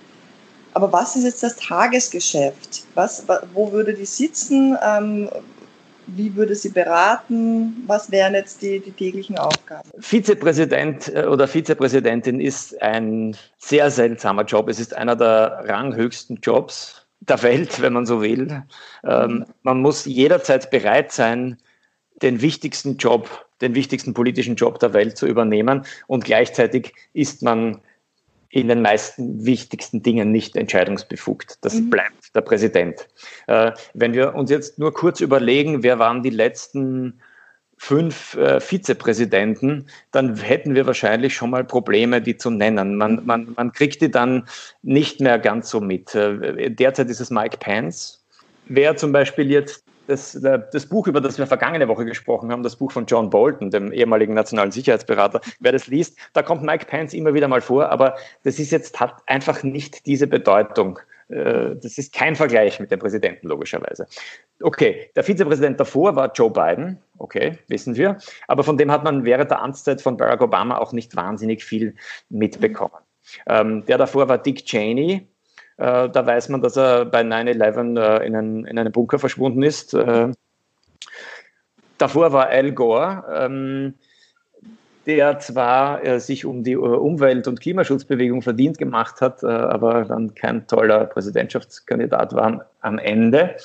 aber 0.75 0.93
was 0.93 1.17
ist 1.17 1.25
jetzt 1.25 1.43
das 1.43 1.57
Tagesgeschäft? 1.57 2.85
Was, 2.95 3.26
wo 3.52 3.73
würde 3.73 3.95
die 3.95 4.07
sitzen? 4.07 4.76
Ähm, 4.83 5.29
wie 6.07 6.35
würde 6.35 6.55
sie 6.55 6.71
beraten? 6.71 7.85
Was 7.87 8.11
wären 8.11 8.35
jetzt 8.35 8.62
die, 8.62 8.81
die 8.81 8.91
täglichen 8.91 9.38
Aufgaben? 9.38 9.88
Vizepräsident 9.99 11.09
äh, 11.14 11.26
oder 11.26 11.47
Vizepräsidentin 11.47 12.41
ist 12.41 12.81
ein 12.83 13.37
sehr 13.59 13.91
seltsamer 13.91 14.45
Job. 14.45 14.69
Es 14.69 14.81
ist 14.81 14.95
einer 14.95 15.17
der 15.17 15.64
ranghöchsten 15.67 16.38
Jobs 16.43 17.07
der 17.21 17.43
Welt, 17.43 17.81
wenn 17.81 17.93
man 17.93 18.07
so 18.07 18.21
will. 18.21 18.62
Ähm, 19.05 19.45
man 19.62 19.81
muss 19.81 20.05
jederzeit 20.07 20.71
bereit 20.71 21.12
sein, 21.12 21.57
den 22.21 22.41
wichtigsten 22.41 22.97
Job, 22.97 23.47
den 23.61 23.75
wichtigsten 23.75 24.12
politischen 24.14 24.57
Job 24.57 24.81
der 24.81 24.93
Welt 24.93 25.17
zu 25.17 25.26
übernehmen. 25.26 25.85
Und 26.09 26.25
gleichzeitig 26.25 26.93
ist 27.12 27.43
man 27.43 27.81
in 28.52 28.68
den 28.68 28.82
meisten 28.82 29.44
wichtigsten 29.44 30.02
Dingen 30.02 30.30
nicht 30.30 30.56
entscheidungsbefugt. 30.56 31.56
Das 31.62 31.75
mhm. 31.75 31.90
bleibt 31.90 32.37
der 32.37 32.42
Präsident. 32.42 33.09
Äh, 33.47 33.73
wenn 33.94 34.12
wir 34.12 34.35
uns 34.35 34.50
jetzt 34.50 34.78
nur 34.78 34.92
kurz 34.92 35.21
überlegen, 35.21 35.82
wer 35.82 35.99
waren 35.99 36.23
die 36.23 36.30
letzten 36.30 37.18
fünf 37.78 38.35
äh, 38.35 38.61
Vizepräsidenten, 38.61 39.88
dann 40.12 40.37
hätten 40.37 40.75
wir 40.75 40.87
wahrscheinlich 40.87 41.35
schon 41.35 41.50
mal 41.50 41.64
Probleme, 41.64 42.21
die 42.21 42.37
zu 42.37 42.50
nennen. 42.50 42.97
Man, 42.97 43.25
man, 43.25 43.54
man 43.56 43.73
kriegt 43.73 44.02
die 44.02 44.11
dann 44.11 44.47
nicht 44.82 45.21
mehr 45.21 45.38
ganz 45.38 45.71
so 45.71 45.80
mit. 45.80 46.14
Äh, 46.14 46.71
derzeit 46.71 47.09
ist 47.09 47.21
es 47.21 47.30
Mike 47.30 47.56
Pence. 47.56 48.23
Wer 48.66 48.97
zum 48.97 49.12
Beispiel 49.12 49.50
jetzt 49.50 49.82
das, 50.06 50.38
das 50.40 50.87
Buch, 50.87 51.06
über 51.06 51.21
das 51.21 51.38
wir 51.38 51.47
vergangene 51.47 51.88
Woche 51.88 52.04
gesprochen 52.04 52.50
haben, 52.50 52.62
das 52.62 52.76
Buch 52.76 52.92
von 52.92 53.06
John 53.06 53.30
Bolton, 53.30 53.71
dem 53.71 53.92
ehemaligen 53.92 54.35
nationalen 54.35 54.71
Sicherheitsberater, 54.71 55.40
wer 55.61 55.73
das 55.73 55.87
liest, 55.87 56.16
da 56.32 56.42
kommt 56.42 56.62
Mike 56.62 56.87
Pence 56.87 57.14
immer 57.14 57.35
wieder 57.35 57.49
mal 57.49 57.61
vor, 57.61 57.90
aber 57.90 58.16
das 58.44 58.59
ist 58.59 58.71
jetzt, 58.71 59.00
hat 59.00 59.23
einfach 59.26 59.62
nicht 59.62 60.06
diese 60.06 60.26
Bedeutung. 60.26 60.99
Äh, 61.28 61.76
das 61.76 61.99
ist 61.99 62.12
kein 62.12 62.37
Vergleich 62.37 62.78
mit 62.80 62.90
dem 62.90 63.00
Präsidenten, 63.00 63.49
logischerweise. 63.49 64.06
Okay, 64.61 65.11
der 65.16 65.25
Vizepräsident 65.25 65.80
davor 65.80 66.14
war 66.16 66.32
Joe 66.32 66.50
Biden, 66.50 66.99
okay, 67.18 67.59
wissen 67.68 67.97
wir, 67.97 68.18
aber 68.49 68.64
von 68.64 68.76
dem 68.76 68.90
hat 68.90 69.04
man 69.04 69.25
während 69.25 69.50
der 69.50 69.62
Amtszeit 69.62 70.00
von 70.02 70.16
Barack 70.16 70.42
Obama 70.42 70.78
auch 70.78 70.92
nicht 70.92 71.16
wahnsinnig 71.16 71.64
viel 71.64 71.94
mitbekommen. 72.28 73.02
Ähm, 73.47 73.85
der 73.87 73.99
davor 73.99 74.28
war 74.28 74.38
Dick 74.38 74.64
Cheney, 74.64 75.26
äh, 75.79 76.09
da 76.09 76.26
weiß 76.26 76.49
man, 76.50 76.62
dass 76.62 76.76
er 76.76 77.05
bei 77.05 77.23
9-11 77.23 77.99
äh, 77.99 78.26
in, 78.26 78.37
einen, 78.37 78.67
in 78.67 78.79
einen 78.79 78.93
Bunker 78.93 79.19
verschwunden 79.19 79.62
ist. 79.62 79.95
Äh, 79.95 80.33
davor 81.99 82.33
war 82.33 82.49
Al 82.49 82.73
Gore, 82.73 83.25
ähm, 83.35 83.95
der 85.07 85.38
zwar 85.41 86.05
äh, 86.05 86.21
sich 86.21 86.45
um 86.45 86.62
die 86.62 86.76
Umwelt- 86.76 87.49
und 87.49 87.61
Klimaschutzbewegung 87.61 88.43
verdient 88.43 88.79
gemacht 88.79 89.21
hat, 89.21 89.43
äh, 89.43 89.47
aber 89.47 90.05
dann 90.05 90.35
kein 90.35 90.67
toller 90.67 91.07
Präsidentschaftskandidat 91.07 92.33
war 92.35 92.67
am 92.81 92.99
Ende. 92.99 93.57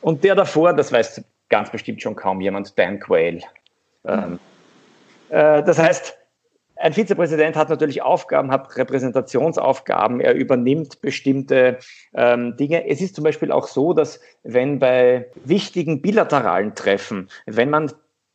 Und 0.00 0.24
der 0.24 0.34
davor, 0.34 0.72
das 0.72 0.92
weiß 0.92 1.22
ganz 1.48 1.70
bestimmt 1.70 2.00
schon 2.00 2.16
kaum 2.16 2.40
jemand, 2.40 2.78
Dan 2.78 3.00
Quayle. 3.00 3.40
Ähm, 4.04 4.38
äh, 5.28 5.62
das 5.62 5.78
heißt, 5.78 6.16
ein 6.80 6.92
Vizepräsident 6.92 7.56
hat 7.56 7.68
natürlich 7.68 8.02
Aufgaben, 8.02 8.50
hat 8.50 8.76
Repräsentationsaufgaben, 8.76 10.20
er 10.20 10.34
übernimmt 10.34 11.00
bestimmte 11.00 11.78
ähm, 12.14 12.56
Dinge. 12.56 12.88
Es 12.88 13.00
ist 13.00 13.14
zum 13.16 13.24
Beispiel 13.24 13.50
auch 13.50 13.66
so, 13.66 13.92
dass 13.92 14.20
wenn 14.44 14.78
bei 14.78 15.30
wichtigen 15.44 16.00
bilateralen 16.02 16.74
Treffen, 16.74 17.28
wenn 17.46 17.70
man 17.70 17.92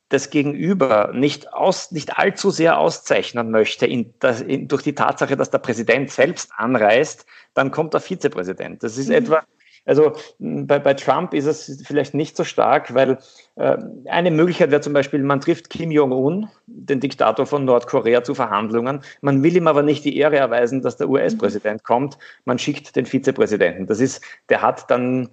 das 0.09 0.29
Gegenüber 0.29 1.12
nicht, 1.13 1.53
aus, 1.53 1.91
nicht 1.91 2.17
allzu 2.17 2.51
sehr 2.51 2.77
auszeichnen 2.77 3.50
möchte 3.50 3.88
in 3.88 4.13
das, 4.19 4.41
in, 4.41 4.67
durch 4.67 4.83
die 4.83 4.93
Tatsache, 4.93 5.35
dass 5.35 5.50
der 5.50 5.57
Präsident 5.57 6.12
selbst 6.12 6.51
anreist, 6.55 7.25
dann 7.53 7.71
kommt 7.71 7.93
der 7.93 8.01
Vizepräsident. 8.01 8.83
Das 8.83 8.97
ist 8.97 9.07
mhm. 9.07 9.15
etwa 9.15 9.43
also 9.86 10.13
bei, 10.40 10.80
bei 10.80 10.94
Trump 10.94 11.34
ist 11.34 11.46
es 11.46 11.84
vielleicht 11.86 12.13
nicht 12.13 12.38
so 12.38 12.44
stark, 12.44 12.94
weil 12.94 13.18
äh, 13.56 13.78
eine 14.06 14.32
Möglichkeit 14.32 14.72
wäre 14.72 14.82
zum 14.82 14.94
Beispiel, 14.94 15.22
man 15.22 15.42
trifft 15.42 15.70
Kim 15.70 15.92
Jong-un, 15.92 16.48
den 16.68 17.00
Diktator 17.00 17.46
von 17.46 17.66
Nordkorea, 17.66 18.24
zu 18.24 18.34
Verhandlungen. 18.34 19.02
Man 19.22 19.44
will 19.44 19.56
ihm 19.56 19.68
aber 19.68 19.84
nicht 19.84 20.06
die 20.06 20.18
Ehre 20.18 20.38
erweisen, 20.38 20.82
dass 20.82 20.98
der 20.98 21.10
US-Präsident 21.10 21.84
kommt. 21.84 22.18
Man 22.46 22.60
schickt 22.60 22.96
den 22.96 23.06
Vizepräsidenten. 23.06 23.88
Das 23.88 24.00
ist, 24.00 24.22
der 24.50 24.62
hat 24.62 24.90
dann 24.90 25.30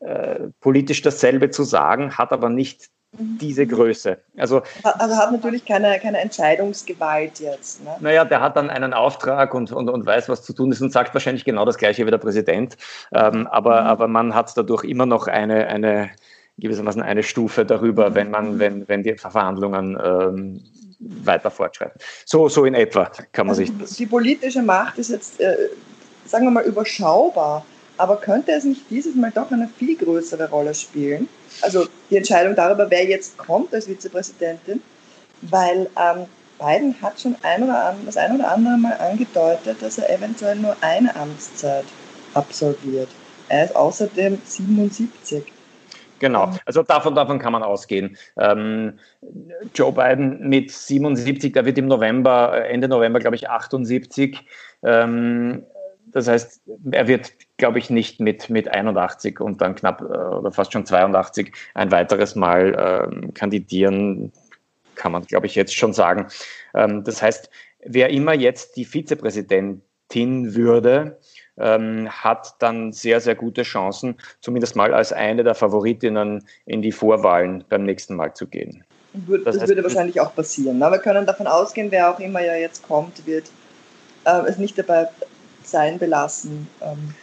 äh, 0.00 0.48
politisch 0.60 1.00
dasselbe 1.00 1.50
zu 1.50 1.62
sagen, 1.62 2.18
hat 2.18 2.32
aber 2.32 2.50
nicht 2.50 2.90
diese 3.18 3.66
Größe. 3.66 4.18
Also, 4.36 4.62
also 4.82 5.16
hat 5.16 5.32
natürlich 5.32 5.64
keine, 5.64 5.98
keine 6.00 6.18
Entscheidungsgewalt 6.18 7.40
jetzt. 7.40 7.84
Ne? 7.84 7.96
Naja, 8.00 8.24
der 8.24 8.40
hat 8.40 8.56
dann 8.56 8.70
einen 8.70 8.92
Auftrag 8.92 9.54
und, 9.54 9.72
und, 9.72 9.88
und 9.88 10.06
weiß, 10.06 10.28
was 10.28 10.42
zu 10.42 10.52
tun 10.52 10.72
ist 10.72 10.80
und 10.80 10.92
sagt 10.92 11.14
wahrscheinlich 11.14 11.44
genau 11.44 11.64
das 11.64 11.78
Gleiche 11.78 12.06
wie 12.06 12.10
der 12.10 12.18
Präsident. 12.18 12.76
Ähm, 13.12 13.46
aber, 13.46 13.82
mhm. 13.82 13.86
aber 13.86 14.08
man 14.08 14.34
hat 14.34 14.56
dadurch 14.56 14.84
immer 14.84 15.06
noch 15.06 15.26
eine, 15.26 15.66
eine 15.68 16.10
gewissermaßen 16.58 17.02
eine 17.02 17.22
Stufe 17.22 17.64
darüber, 17.64 18.10
mhm. 18.10 18.14
wenn 18.14 18.30
man, 18.30 18.58
wenn, 18.58 18.88
wenn 18.88 19.02
die 19.02 19.16
Verhandlungen 19.16 19.98
ähm, 20.02 20.60
weiter 21.00 21.50
fortschreiten. 21.50 22.00
So, 22.24 22.48
so 22.48 22.64
in 22.64 22.74
etwa 22.74 23.10
kann 23.32 23.46
man 23.46 23.56
also 23.56 23.62
sich 23.62 23.72
das. 23.78 23.90
Die 23.96 24.06
politische 24.06 24.62
Macht 24.62 24.98
ist 24.98 25.10
jetzt, 25.10 25.40
äh, 25.40 25.56
sagen 26.24 26.46
wir 26.46 26.50
mal, 26.50 26.64
überschaubar. 26.64 27.64
Aber 27.96 28.16
könnte 28.16 28.52
es 28.52 28.64
nicht 28.64 28.82
dieses 28.90 29.14
Mal 29.14 29.30
doch 29.32 29.50
eine 29.50 29.68
viel 29.68 29.96
größere 29.96 30.50
Rolle 30.50 30.74
spielen? 30.74 31.28
Also 31.62 31.86
die 32.10 32.16
Entscheidung 32.16 32.56
darüber, 32.56 32.90
wer 32.90 33.04
jetzt 33.04 33.38
kommt 33.38 33.72
als 33.72 33.86
Vizepräsidentin, 33.86 34.82
weil 35.42 35.88
ähm, 35.96 36.26
Biden 36.58 36.94
hat 37.00 37.20
schon 37.20 37.36
ein 37.42 37.62
oder 37.62 37.84
an, 37.86 37.96
das 38.06 38.16
ein 38.16 38.34
oder 38.34 38.50
andere 38.50 38.76
Mal 38.78 38.94
angedeutet, 38.94 39.80
dass 39.80 39.98
er 39.98 40.10
eventuell 40.10 40.56
nur 40.56 40.76
eine 40.80 41.14
Amtszeit 41.14 41.84
absolviert. 42.34 43.08
Er 43.48 43.64
ist 43.66 43.76
außerdem 43.76 44.38
77. 44.44 45.44
Genau, 46.20 46.50
also 46.64 46.82
davon, 46.82 47.14
davon 47.14 47.38
kann 47.38 47.52
man 47.52 47.62
ausgehen. 47.62 48.16
Ähm, 48.38 48.98
Joe 49.74 49.92
Biden 49.92 50.48
mit 50.48 50.70
77, 50.70 51.52
der 51.52 51.66
wird 51.66 51.76
im 51.76 51.86
November, 51.86 52.64
Ende 52.66 52.88
November, 52.88 53.18
glaube 53.18 53.36
ich, 53.36 53.50
78. 53.50 54.40
Ähm, 54.82 55.64
das 56.14 56.28
heißt, 56.28 56.62
er 56.92 57.08
wird, 57.08 57.32
glaube 57.56 57.80
ich, 57.80 57.90
nicht 57.90 58.20
mit, 58.20 58.48
mit 58.48 58.68
81 58.68 59.40
und 59.40 59.60
dann 59.60 59.74
knapp 59.74 60.00
äh, 60.00 60.04
oder 60.04 60.52
fast 60.52 60.72
schon 60.72 60.86
82 60.86 61.52
ein 61.74 61.90
weiteres 61.90 62.36
Mal 62.36 63.10
ähm, 63.12 63.34
kandidieren, 63.34 64.32
kann 64.94 65.10
man, 65.10 65.24
glaube 65.24 65.46
ich, 65.46 65.56
jetzt 65.56 65.74
schon 65.74 65.92
sagen. 65.92 66.28
Ähm, 66.72 67.02
das 67.02 67.20
heißt, 67.20 67.50
wer 67.84 68.10
immer 68.10 68.32
jetzt 68.32 68.76
die 68.76 68.84
Vizepräsidentin 68.84 70.54
würde, 70.54 71.18
ähm, 71.56 72.08
hat 72.08 72.54
dann 72.60 72.92
sehr, 72.92 73.20
sehr 73.20 73.34
gute 73.34 73.64
Chancen, 73.64 74.16
zumindest 74.40 74.76
mal 74.76 74.94
als 74.94 75.12
eine 75.12 75.42
der 75.42 75.56
Favoritinnen 75.56 76.46
in 76.64 76.80
die 76.80 76.92
Vorwahlen 76.92 77.64
beim 77.68 77.82
nächsten 77.82 78.14
Mal 78.14 78.34
zu 78.34 78.46
gehen. 78.46 78.84
Das, 79.44 79.58
das 79.58 79.68
würde 79.68 79.82
wahrscheinlich 79.82 80.20
auch 80.20 80.32
passieren. 80.34 80.80
Aber 80.80 80.96
wir 80.96 81.02
können 81.02 81.26
davon 81.26 81.48
ausgehen, 81.48 81.90
wer 81.90 82.12
auch 82.12 82.20
immer 82.20 82.40
ja 82.40 82.54
jetzt 82.54 82.86
kommt, 82.86 83.26
wird 83.26 83.50
äh, 84.24 84.42
es 84.46 84.58
nicht 84.58 84.78
dabei 84.78 85.08
sein 85.66 85.98
belassen, 85.98 86.68
ähm, 86.80 87.14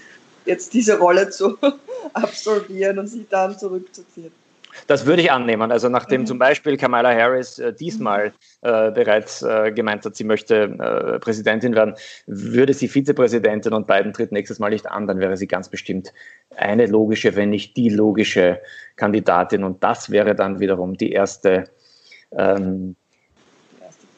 jetzt 0.45 0.73
diese 0.73 0.97
Rolle 0.97 1.29
zu 1.29 1.57
absorbieren 2.13 2.99
und 2.99 3.07
sich 3.07 3.27
dann 3.29 3.57
zurückzuziehen. 3.57 4.31
Das 4.87 5.05
würde 5.05 5.21
ich 5.21 5.31
annehmen. 5.31 5.71
Also 5.71 5.89
nachdem 5.89 6.21
mhm. 6.21 6.25
zum 6.25 6.39
Beispiel 6.39 6.77
Kamala 6.77 7.13
Harris 7.13 7.59
äh, 7.59 7.73
diesmal 7.73 8.33
äh, 8.61 8.91
bereits 8.91 9.41
äh, 9.41 9.71
gemeint 9.71 10.05
hat, 10.05 10.15
sie 10.15 10.23
möchte 10.23 10.63
äh, 10.63 11.19
Präsidentin 11.19 11.75
werden, 11.75 11.95
würde 12.25 12.73
sie 12.73 12.87
Vizepräsidentin 12.87 13.73
und 13.73 13.87
Biden 13.87 14.13
tritt 14.13 14.31
nächstes 14.31 14.59
Mal 14.59 14.69
nicht 14.69 14.87
an, 14.87 15.07
dann 15.07 15.19
wäre 15.19 15.37
sie 15.37 15.47
ganz 15.47 15.69
bestimmt 15.69 16.13
eine 16.55 16.85
logische, 16.85 17.35
wenn 17.35 17.49
nicht 17.49 17.75
die 17.77 17.89
logische 17.89 18.59
Kandidatin. 18.95 19.63
Und 19.63 19.83
das 19.83 20.09
wäre 20.09 20.35
dann 20.35 20.59
wiederum 20.59 20.97
die 20.97 21.11
erste 21.11 21.65
ähm, 22.37 22.95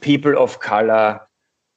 People 0.01 0.37
of 0.37 0.59
Color 0.59 1.27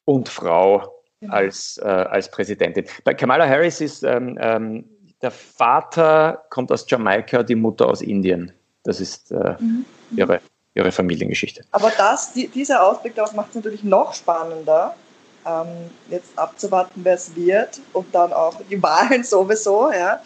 und 0.05 0.29
Frau. 0.29 0.96
Als, 1.29 1.79
äh, 1.83 1.87
als 1.87 2.31
Präsidentin. 2.31 2.85
Bei 3.05 3.15
Kamala 3.15 3.47
Harris 3.49 3.81
ist 3.81 4.03
ähm, 4.03 4.39
ähm, 4.41 4.85
der 5.23 5.31
Vater 5.31 6.45
kommt 6.51 6.71
aus 6.71 6.85
Jamaika, 6.89 7.43
die 7.43 7.55
Mutter 7.55 7.89
aus 7.89 8.03
Indien. 8.03 8.53
Das 8.85 9.01
ist 9.01 9.33
äh, 9.33 9.57
mhm. 9.59 9.85
ihre, 10.17 10.41
ihre 10.75 10.93
Familiengeschichte. 10.93 11.65
Aber 11.73 11.91
das, 11.97 12.33
die, 12.33 12.49
dieser 12.49 12.87
Ausblick 12.87 13.15
darauf 13.15 13.33
macht 13.33 13.51
es 13.51 13.57
natürlich 13.57 13.83
noch 13.83 14.15
spannender, 14.15 14.95
ähm, 15.47 15.91
jetzt 16.11 16.39
abzuwarten, 16.39 17.01
wer 17.03 17.15
es 17.15 17.35
wird 17.35 17.81
und 17.93 18.15
dann 18.15 18.33
auch 18.33 18.61
die 18.71 18.81
Wahlen 18.83 19.25
sowieso. 19.25 19.91
Ja. 19.91 20.23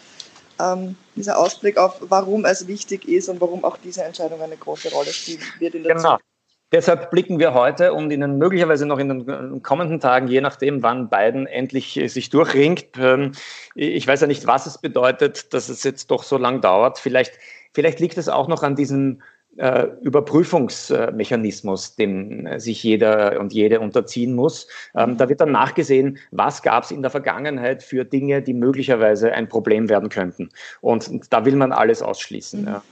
Ähm, 0.59 0.97
dieser 1.17 1.39
Ausblick 1.39 1.79
auf, 1.79 1.97
warum 2.01 2.45
es 2.45 2.67
wichtig 2.67 3.09
ist 3.09 3.29
und 3.29 3.41
warum 3.41 3.65
auch 3.65 3.77
diese 3.79 4.03
Entscheidung 4.03 4.43
eine 4.43 4.57
große 4.57 4.91
Rolle 4.91 5.13
spielen 5.13 5.41
wird 5.59 5.75
in 5.75 5.85
der 5.85 5.95
genau. 5.95 6.17
Zukunft. 6.17 6.30
Deshalb 6.73 7.11
blicken 7.11 7.41
wir 7.41 7.53
heute 7.53 7.93
und 7.93 8.13
Ihnen 8.13 8.39
möglicherweise 8.39 8.87
noch 8.87 8.99
in 8.99 9.09
den 9.09 9.63
kommenden 9.63 9.99
Tagen, 9.99 10.29
je 10.29 10.41
nachdem, 10.41 10.83
wann 10.83 11.11
Biden 11.11 11.47
endlich 11.47 11.99
äh, 11.99 12.07
sich 12.09 12.31
durchringt. 12.31 12.87
Ähm, 12.99 13.33
ich 13.75 14.07
weiß 14.07 14.21
ja 14.21 14.27
nicht, 14.27 14.47
was 14.47 14.67
es 14.67 14.79
bedeutet, 14.79 15.53
dass 15.53 15.69
es 15.69 15.83
jetzt 15.83 16.11
doch 16.11 16.23
so 16.23 16.39
lang 16.39 16.61
dauert. 16.61 16.99
Vielleicht, 16.99 17.33
vielleicht 17.73 17.99
liegt 17.99 18.19
es 18.19 18.29
auch 18.29 18.47
noch 18.47 18.63
an 18.63 18.77
diesem 18.77 19.21
äh, 19.57 19.89
Überprüfungsmechanismus, 20.03 21.97
dem 21.97 22.47
äh, 22.47 22.61
sich 22.61 22.85
jeder 22.85 23.41
und 23.41 23.53
jede 23.53 23.81
unterziehen 23.81 24.35
muss. 24.35 24.69
Ähm, 24.95 25.17
da 25.17 25.29
wird 25.29 25.41
dann 25.41 25.51
nachgesehen, 25.51 26.19
was 26.31 26.63
gab 26.63 26.85
es 26.85 26.93
in 26.93 27.03
der 27.03 27.11
Vergangenheit 27.11 27.83
für 27.83 28.05
Dinge, 28.05 28.43
die 28.43 28.55
möglicherweise 28.55 29.33
ein 29.33 29.49
Problem 29.49 29.89
werden 29.89 30.09
könnten. 30.09 30.51
Und 30.81 31.33
da 31.33 31.45
will 31.45 31.57
man 31.57 31.73
alles 31.73 32.01
ausschließen. 32.01 32.61
Mhm. 32.63 32.67
Ja. 32.69 32.83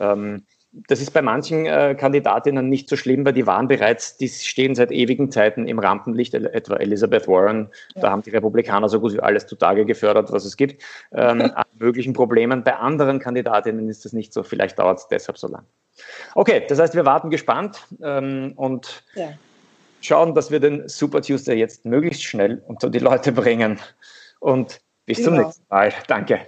Ähm, 0.00 0.42
das 0.72 1.00
ist 1.00 1.12
bei 1.12 1.22
manchen 1.22 1.66
äh, 1.66 1.94
Kandidatinnen 1.94 2.68
nicht 2.68 2.88
so 2.88 2.96
schlimm, 2.96 3.24
weil 3.24 3.32
die 3.32 3.46
waren 3.46 3.68
bereits, 3.68 4.16
die 4.18 4.28
stehen 4.28 4.74
seit 4.74 4.92
ewigen 4.92 5.30
Zeiten 5.30 5.66
im 5.66 5.78
Rampenlicht, 5.78 6.34
etwa 6.34 6.76
Elizabeth 6.76 7.26
Warren. 7.26 7.70
Ja. 7.94 8.02
Da 8.02 8.10
haben 8.10 8.22
die 8.22 8.30
Republikaner 8.30 8.88
so 8.88 9.00
gut 9.00 9.14
wie 9.14 9.20
alles 9.20 9.46
zutage 9.46 9.86
gefördert, 9.86 10.30
was 10.30 10.44
es 10.44 10.56
gibt, 10.56 10.82
ähm, 11.12 11.40
an 11.54 11.64
möglichen 11.78 12.12
Problemen. 12.12 12.64
Bei 12.64 12.76
anderen 12.76 13.18
Kandidatinnen 13.18 13.88
ist 13.88 14.04
das 14.04 14.12
nicht 14.12 14.32
so. 14.32 14.42
Vielleicht 14.42 14.78
dauert 14.78 14.98
es 14.98 15.08
deshalb 15.08 15.38
so 15.38 15.48
lang. 15.48 15.64
Okay, 16.34 16.64
das 16.68 16.78
heißt, 16.78 16.94
wir 16.94 17.06
warten 17.06 17.30
gespannt 17.30 17.86
ähm, 18.02 18.52
und 18.56 19.02
ja. 19.14 19.32
schauen, 20.00 20.34
dass 20.34 20.50
wir 20.50 20.60
den 20.60 20.88
Super 20.88 21.22
Tuesday 21.22 21.58
jetzt 21.58 21.86
möglichst 21.86 22.22
schnell 22.22 22.62
unter 22.66 22.90
die 22.90 23.00
Leute 23.00 23.32
bringen. 23.32 23.78
Und 24.38 24.80
bis 25.06 25.18
genau. 25.18 25.30
zum 25.30 25.38
nächsten 25.38 25.64
Mal. 25.70 25.92
Danke. 26.06 26.40